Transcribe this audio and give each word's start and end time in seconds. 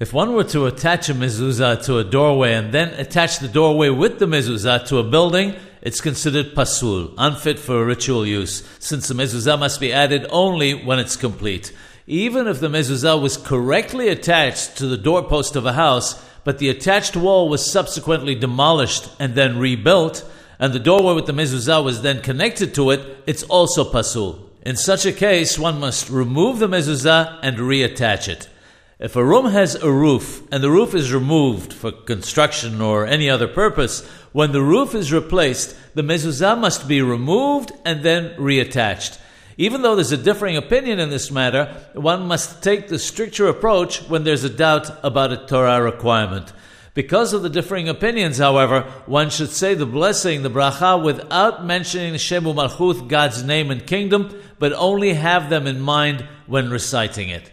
If 0.00 0.14
one 0.14 0.32
were 0.32 0.44
to 0.44 0.64
attach 0.64 1.10
a 1.10 1.14
mezuzah 1.14 1.84
to 1.84 1.98
a 1.98 2.04
doorway 2.04 2.54
and 2.54 2.72
then 2.72 2.88
attach 2.94 3.38
the 3.38 3.48
doorway 3.48 3.90
with 3.90 4.18
the 4.18 4.24
mezuzah 4.24 4.86
to 4.86 4.96
a 4.96 5.04
building, 5.04 5.56
it's 5.82 6.00
considered 6.00 6.54
pasul, 6.54 7.12
unfit 7.18 7.58
for 7.58 7.84
ritual 7.84 8.26
use, 8.26 8.66
since 8.78 9.08
the 9.08 9.14
mezuzah 9.14 9.58
must 9.58 9.78
be 9.78 9.92
added 9.92 10.24
only 10.30 10.72
when 10.72 10.98
it's 10.98 11.16
complete. 11.16 11.74
Even 12.06 12.46
if 12.46 12.60
the 12.60 12.68
mezuzah 12.68 13.20
was 13.20 13.36
correctly 13.36 14.08
attached 14.08 14.78
to 14.78 14.86
the 14.86 14.96
doorpost 14.96 15.54
of 15.54 15.66
a 15.66 15.74
house, 15.74 16.24
but 16.44 16.56
the 16.56 16.70
attached 16.70 17.14
wall 17.14 17.50
was 17.50 17.70
subsequently 17.70 18.34
demolished 18.34 19.10
and 19.18 19.34
then 19.34 19.58
rebuilt, 19.58 20.24
and 20.58 20.72
the 20.72 20.78
doorway 20.78 21.14
with 21.14 21.26
the 21.26 21.34
mezuzah 21.34 21.84
was 21.84 22.00
then 22.00 22.22
connected 22.22 22.74
to 22.74 22.90
it, 22.90 23.18
it's 23.26 23.42
also 23.42 23.84
pasul. 23.84 24.50
In 24.62 24.76
such 24.76 25.04
a 25.04 25.12
case, 25.12 25.58
one 25.58 25.78
must 25.78 26.08
remove 26.08 26.58
the 26.58 26.68
mezuzah 26.68 27.38
and 27.42 27.58
reattach 27.58 28.28
it. 28.28 28.48
If 29.00 29.16
a 29.16 29.24
room 29.24 29.46
has 29.46 29.76
a 29.76 29.90
roof 29.90 30.46
and 30.52 30.62
the 30.62 30.70
roof 30.70 30.94
is 30.94 31.10
removed 31.10 31.72
for 31.72 31.90
construction 31.90 32.82
or 32.82 33.06
any 33.06 33.30
other 33.30 33.48
purpose, 33.48 34.06
when 34.32 34.52
the 34.52 34.60
roof 34.60 34.94
is 34.94 35.10
replaced, 35.10 35.74
the 35.94 36.02
mezuzah 36.02 36.60
must 36.60 36.86
be 36.86 37.00
removed 37.00 37.72
and 37.86 38.02
then 38.02 38.36
reattached. 38.36 39.18
Even 39.56 39.80
though 39.80 39.94
there's 39.94 40.12
a 40.12 40.18
differing 40.18 40.58
opinion 40.58 41.00
in 41.00 41.08
this 41.08 41.30
matter, 41.30 41.74
one 41.94 42.26
must 42.26 42.62
take 42.62 42.88
the 42.88 42.98
stricter 42.98 43.48
approach 43.48 44.06
when 44.10 44.24
there's 44.24 44.44
a 44.44 44.50
doubt 44.50 44.90
about 45.02 45.32
a 45.32 45.46
Torah 45.46 45.82
requirement. 45.82 46.52
Because 46.92 47.32
of 47.32 47.40
the 47.40 47.48
differing 47.48 47.88
opinions, 47.88 48.36
however, 48.36 48.82
one 49.06 49.30
should 49.30 49.50
say 49.50 49.74
the 49.74 49.86
blessing, 49.86 50.42
the 50.42 50.50
bracha, 50.50 51.02
without 51.02 51.64
mentioning 51.64 52.12
the 52.12 52.18
Shem 52.18 52.44
U'Malchut, 52.44 53.08
God's 53.08 53.42
name 53.42 53.70
and 53.70 53.86
kingdom, 53.86 54.38
but 54.58 54.74
only 54.74 55.14
have 55.14 55.48
them 55.48 55.66
in 55.66 55.80
mind 55.80 56.28
when 56.46 56.68
reciting 56.68 57.30
it. 57.30 57.50